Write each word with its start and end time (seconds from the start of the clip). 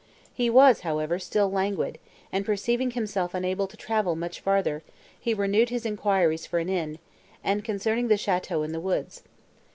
He 0.33 0.49
was, 0.49 0.79
however, 0.79 1.19
still 1.19 1.51
languid, 1.51 1.99
and, 2.31 2.43
perceiving 2.43 2.89
himself 2.89 3.35
unable 3.35 3.67
to 3.67 3.77
travel 3.77 4.15
much 4.15 4.39
farther, 4.39 4.81
he 5.19 5.31
renewed 5.31 5.69
his 5.69 5.85
enquiries 5.85 6.47
for 6.47 6.57
an 6.57 6.69
inn, 6.69 6.97
and 7.43 7.63
concerning 7.63 8.07
the 8.07 8.15
château 8.15 8.65
in 8.65 8.71
the 8.71 8.79
woods. 8.79 9.21